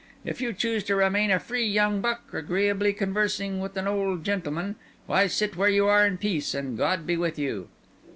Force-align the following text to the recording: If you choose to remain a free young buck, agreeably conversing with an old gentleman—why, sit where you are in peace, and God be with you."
If 0.25 0.41
you 0.41 0.51
choose 0.51 0.83
to 0.85 0.95
remain 0.95 1.29
a 1.29 1.37
free 1.39 1.63
young 1.67 2.01
buck, 2.01 2.33
agreeably 2.33 2.91
conversing 2.91 3.59
with 3.59 3.77
an 3.77 3.87
old 3.87 4.23
gentleman—why, 4.23 5.27
sit 5.27 5.55
where 5.55 5.69
you 5.69 5.85
are 5.85 6.07
in 6.07 6.17
peace, 6.17 6.55
and 6.55 6.75
God 6.75 7.05
be 7.05 7.17
with 7.17 7.37
you." 7.37 7.67